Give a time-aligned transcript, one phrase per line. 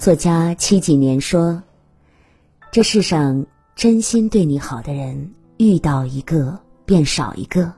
[0.00, 1.62] 作家七几年说
[2.72, 3.44] ：“这世上
[3.76, 7.70] 真心对你好的人，遇到一个便少一个。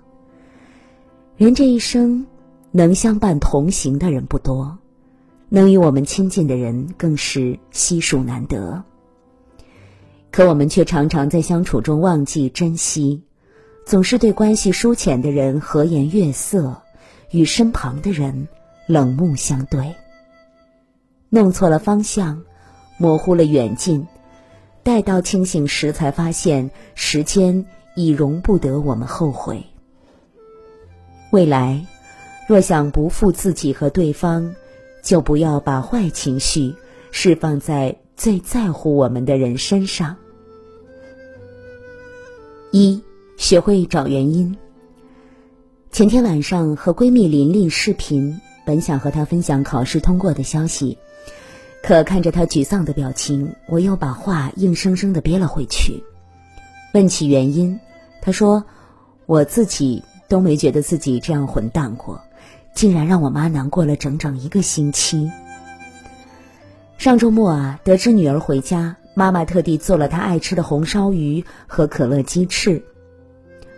[1.37, 2.25] 人这一生，
[2.71, 4.79] 能相伴同行的人不多，
[5.49, 8.81] 能与我们亲近的人更是稀疏难得。
[10.31, 13.21] 可我们却常常在相处中忘记珍惜，
[13.85, 16.81] 总是对关系疏浅的人和颜悦色，
[17.33, 18.47] 与身旁的人
[18.87, 19.93] 冷漠相对。”
[21.35, 22.43] 弄错了方向，
[22.99, 24.07] 模糊了远近，
[24.83, 27.65] 待到清醒时，才发现时间
[27.97, 29.65] 已容不得我们后悔。
[31.31, 31.87] 未来，
[32.47, 34.55] 若想不负自己和对方，
[35.03, 36.75] 就不要把坏情绪
[37.13, 40.15] 释放在最在乎我们的人身上。
[42.73, 43.03] 一，
[43.39, 44.55] 学会找原因。
[45.91, 50.99] 前天晚上和闺蜜琳琳视频，本想和她分享考试通过的消息。
[51.83, 56.05] 可看着他沮丧的表情，我又把话硬生生的憋了回去。
[56.95, 57.81] 问起原因，
[58.21, 58.65] 他说
[59.27, 62.21] ：“我自己都没觉得自己这样混蛋过，
[62.73, 65.29] 竟然让我妈难过了整整一个星期。”
[66.99, 72.81] 上周末啊，得知女儿回家，妈妈特地做了她爱吃的红烧鱼和可乐鸡翅。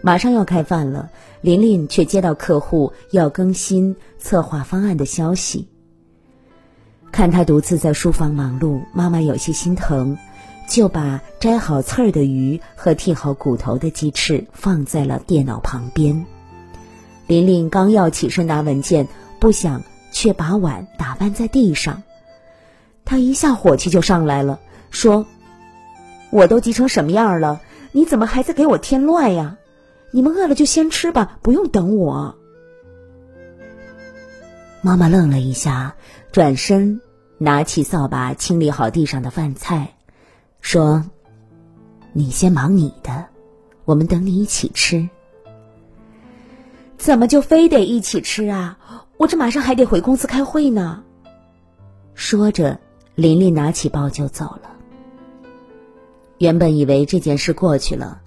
[0.04, 1.08] 马上要开饭了，
[1.40, 5.66] 琳琳却接到客户要更新策划方案的消息。
[7.10, 10.18] 看她独自在书房忙碌，妈妈有些心疼，
[10.68, 16.26] 就把摘好刺儿的鱼和剔好骨头的鸡翅放在了电脑旁边。
[17.26, 19.08] 琳琳刚要起身拿文件，
[19.40, 22.02] 不想却把碗打翻在地上。
[23.06, 25.24] 他一下火气就上来了，说
[26.28, 29.56] ：“我都急成什么样了，你怎么还在给我添乱呀？
[30.14, 32.36] 你们饿了就先吃吧，不用等我。”
[34.80, 35.96] 妈妈愣了一下，
[36.30, 37.00] 转身。
[37.36, 39.96] 拿起扫把清理好地上的饭菜，
[40.60, 41.04] 说
[42.14, 43.26] ：“你先忙你的，
[43.84, 45.08] 我们等你一起吃。”
[46.96, 48.78] 怎么就非得一起吃啊？
[49.16, 51.02] 我这马上还得回公司开会呢。
[52.14, 52.78] 说着，
[53.16, 54.70] 琳琳拿起包就走了。
[56.38, 58.22] 原本以为这件事过去了，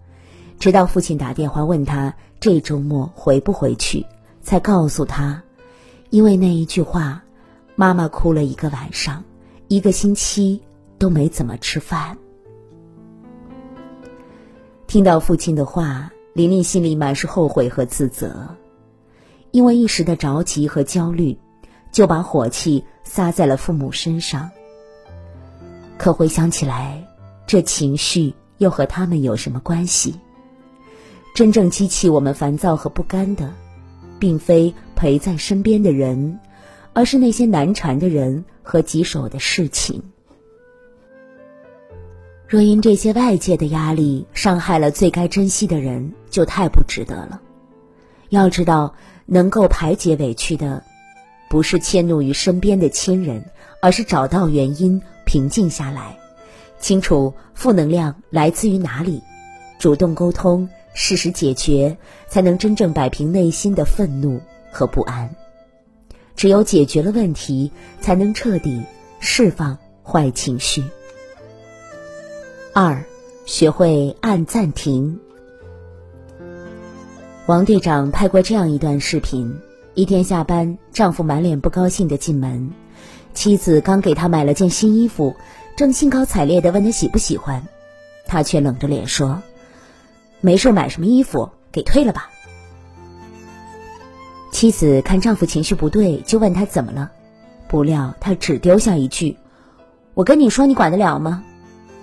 [0.59, 4.05] 直到父亲打电话问他这周末回不回去，
[4.41, 5.41] 才告诉他，
[6.09, 7.21] 因为那一句话。
[7.79, 9.23] 妈妈哭了一个晚上，
[9.67, 10.59] 一个星期
[10.97, 12.17] 都没怎么吃饭。
[14.87, 18.47] 听到父亲的话，琳琳心里满是后悔和自责，
[19.51, 21.37] 因为一时的着急和焦虑，
[21.91, 24.49] 就把火气撒在了父母身上。
[25.99, 27.05] 可回想起来，
[27.45, 30.19] 这情绪又和他们有什么关系？
[31.37, 33.53] 真正激起我们烦躁和不甘的，
[34.17, 36.39] 并非陪在身边的人。
[36.93, 40.01] 而是那些难缠的人和棘手的事情。
[42.47, 47.39] 若因这些外界的压力伤害了最该珍惜的人，就太不值得了。
[48.29, 48.95] 要知道，
[49.27, 50.81] 能够排解委屈的，
[51.51, 53.45] 不是迁怒于身边的亲人，
[53.79, 56.17] 而是找到原因，平静下来，
[56.79, 59.21] 清楚负能量来自于哪里，
[59.77, 60.67] 主动沟通，
[60.99, 61.95] 事实解决，
[62.27, 64.41] 才能真正摆平内心的愤怒
[64.71, 65.29] 和不安。
[66.35, 67.71] 只有解决了问题，
[68.01, 68.81] 才能彻底
[69.19, 70.83] 释放坏情绪。
[72.73, 73.05] 二，
[73.45, 75.19] 学会按暂停。
[77.45, 79.55] 王队长拍过这样一段视频：
[79.93, 82.71] 一天下班，丈夫满脸不高兴的进门，
[83.35, 85.35] 妻子刚给他买了件新衣服，
[85.75, 87.63] 正兴高采烈的问他喜不喜欢，
[88.25, 89.39] 他却冷着脸说
[90.41, 92.29] ：“没事，买什么衣服，给退了吧。”
[94.51, 97.11] 妻子看丈夫情绪不对，就问他怎么了，
[97.67, 99.37] 不料他只丢下一句
[100.15, 101.43] ：“我跟你说，你管得了吗？”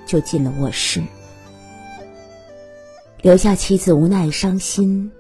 [0.07, 1.03] 就进了卧室，
[3.23, 5.11] 留下妻子无奈伤心，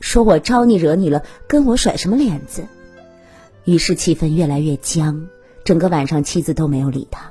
[0.00, 2.66] 说：“我招你惹你了，跟我甩什么脸子？”
[3.64, 5.28] 于是气氛越来越僵，
[5.62, 7.30] 整个晚上妻子都没有理他。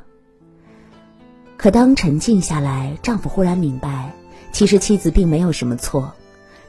[1.57, 4.13] 可当沉静下来，丈夫忽然明白，
[4.51, 6.13] 其实妻子并没有什么错。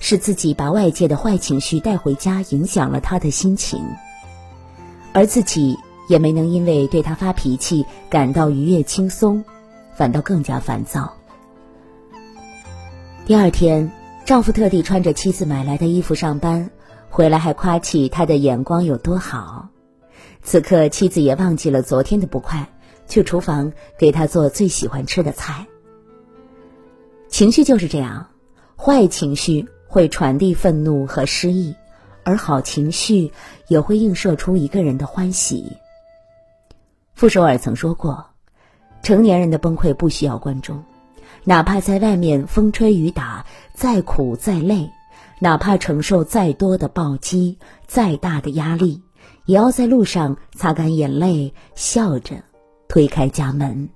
[0.01, 3.85] 是自己把外界的坏情绪带回家，影响了他的心情，
[5.13, 5.77] 而自己
[6.09, 9.45] 也没能因为对他发脾气感到愉悦轻松，
[9.97, 11.13] 反倒更加烦躁。
[13.27, 13.91] 第二天，
[14.25, 16.71] 丈夫特地穿着妻子买来的衣服上班，
[17.11, 19.69] 回来还夸起他的眼光有多好。
[20.45, 22.69] 此刻，妻子也忘记了昨天的不快，
[23.09, 25.67] 去厨房给他做最喜欢吃的菜。
[27.39, 28.27] 情绪就是这样，
[28.77, 29.69] 坏情绪。
[29.87, 31.73] 会传递愤怒和失意，
[32.25, 33.33] 而好情绪
[33.69, 35.73] 也会映射出一个人的欢喜。
[37.15, 38.27] 傅首尔曾说过
[39.05, 40.83] ：“成年人的崩溃不需要观众，
[41.45, 44.91] 哪怕在外面风吹雨打，再苦再累，
[45.41, 47.57] 哪怕承受再多的暴击、
[47.87, 49.01] 再大的压力，
[49.47, 52.43] 也要在路上擦干眼泪，笑着
[52.89, 53.89] 推开家门。”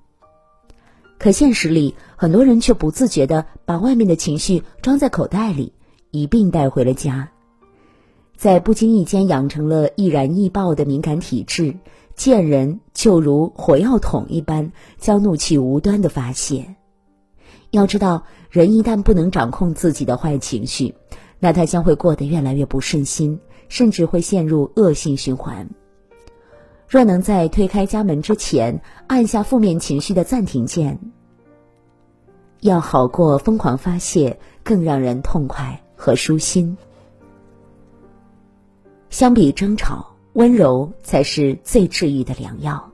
[1.23, 5.73] 可现实里，很多人却不自觉地把外面的情绪装在口袋里，
[6.11, 7.31] 一并带回了家，
[8.37, 11.77] 在不经意间养成了易燃易爆的敏感体质。
[12.17, 16.75] 见人就如火药桶一般，将怒气无端的发泄。
[17.71, 20.93] 要知道，人一旦不能掌控自己的坏情绪，
[21.39, 23.39] 那他将会过得越来越不顺心，
[23.69, 25.71] 甚至会陷入恶性循环。
[26.93, 31.01] 若能在推开家门之前按下负面情绪的暂停键，
[32.61, 36.77] 要好过疯狂发泄，更让人痛快和舒心。
[39.09, 40.07] 相比争吵。
[40.35, 42.91] 温柔才是最治愈的良药。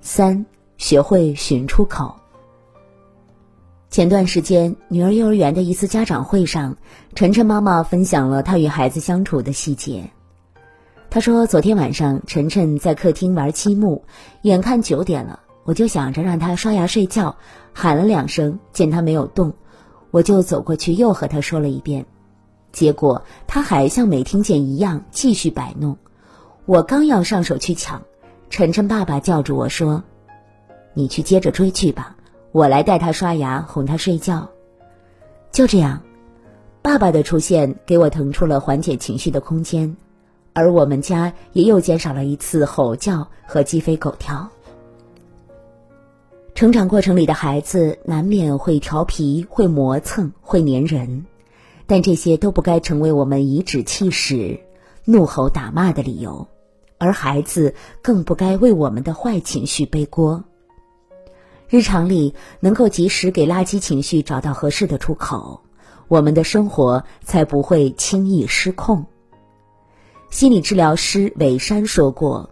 [0.00, 0.44] 三，
[0.78, 2.14] 学会寻出口。
[3.90, 6.76] 前段时间，女儿幼儿园的一次家长会上，
[7.14, 10.10] 晨晨妈妈分享了她与孩子相处的细节。
[11.10, 14.04] 他说，昨天晚上晨晨在客厅玩积木，
[14.42, 17.34] 眼看九点了，我就想着让他刷牙睡觉，
[17.74, 19.52] 喊了两声，见他没有动，
[20.12, 22.06] 我就走过去又和他说了一遍。
[22.70, 25.98] 结果他还像没听见一样继续摆弄，
[26.64, 28.00] 我刚要上手去抢，
[28.48, 30.04] 晨晨爸爸叫住我说
[30.94, 32.14] ：“你去接着追剧吧，
[32.52, 34.48] 我来带他刷牙哄他睡觉。”
[35.50, 36.00] 就这样，
[36.82, 39.96] 爸爸的出现给我腾出了缓解情绪的空间，
[40.60, 44.50] 而我们家也又减少了一次吼叫和鸡飞狗跳。
[46.54, 51.24] 成长过程里的孩子难免会调皮、会磨蹭、会粘人。
[51.86, 54.60] 但这些都不该成为我们颐指气使、
[55.06, 56.46] 怒吼打骂的理由，
[56.98, 60.44] 而孩子更不该为我们的坏情绪背锅。
[61.68, 65.62] 日常里能够及时给垃圾情绪找到合适的出口，
[66.06, 69.06] 我们的生活才不会轻易失控。
[70.30, 72.50] 心理治疗师韦山说过：“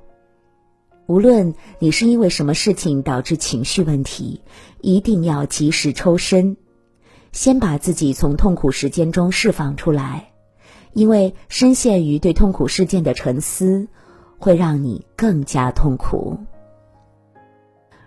[1.06, 4.42] 无论你是因为什么事情导致情绪问题，
[4.80, 6.56] 一定要及时抽身。”
[7.30, 10.32] 先把自己从痛苦时间中释放出来，
[10.92, 13.86] 因为深陷于对痛苦事件的沉思，
[14.38, 16.36] 会让你更加痛苦。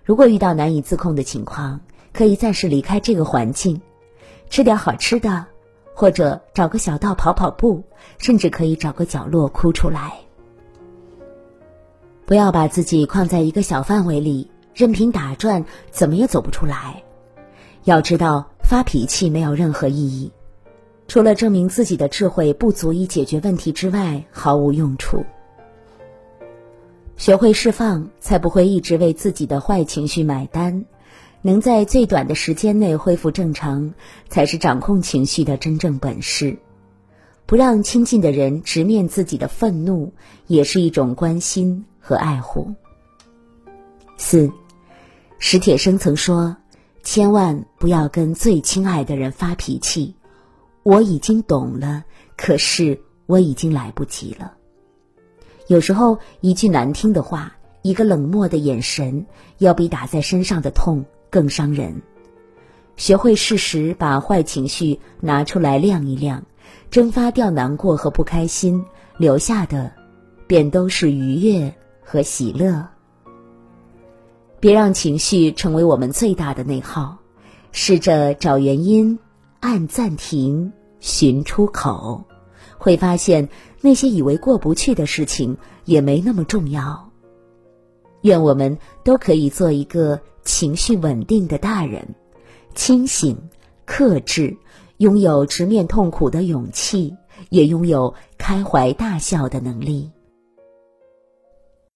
[0.04, 1.80] 如果遇到难以自控的情况，
[2.12, 3.82] 可以暂时离开这个环境，
[4.50, 5.46] 吃点好吃的，
[6.02, 7.84] 或者找个小道跑跑步，
[8.18, 10.14] 甚至可以找个角落哭出来。
[12.26, 17.04] 不要把自己框在一个小范围里，任凭打转，怎么也走不出来。
[17.84, 18.48] 要知道。
[18.64, 20.32] 发脾气没有任何意义，
[21.08, 25.24] 除了证明自己的智慧不足以解决问题之外，毫无用处。
[27.16, 30.86] 学会释放，才不会一直为自己的坏情绪买单。
[31.42, 33.94] 能在最短的时间内恢复正常，
[34.30, 36.58] 才是掌控情绪的真正本事。
[37.46, 40.14] 不让亲近的人直面自己的愤怒，
[40.48, 42.74] 也是一种关心和爱护。
[44.18, 44.52] 四，
[45.40, 46.56] 史铁生曾说。
[47.04, 50.14] 千万不要跟最亲爱的人发脾气，
[50.84, 52.06] 我已经懂了，
[52.38, 54.54] 可是我已经来不及了。
[55.66, 59.26] 有时候一句难听的话，一个冷漠的眼神，
[59.58, 62.02] 要比打在身上的痛更伤人。
[62.98, 66.44] 学会适时把坏情绪拿出来晾一晾，
[66.92, 68.86] 蒸发掉难过和不开心，
[69.18, 69.92] 留下的，
[70.46, 71.74] 便都是愉悦
[72.04, 72.88] 和喜乐。
[74.60, 77.18] 别让情绪成为我们最大的内耗，
[77.72, 79.18] 试着找原因，
[79.60, 82.26] 按暂停，寻出口，
[82.78, 87.10] 会发现那些以为过不去的事情也没那么重要。
[88.22, 92.16] 愿我们都可以做一个情绪稳定的大人，
[92.76, 93.38] 清醒、
[93.86, 94.58] 克制，
[94.98, 97.16] 拥有直面痛苦的勇气，
[97.50, 100.10] 也拥有开怀大笑的能力。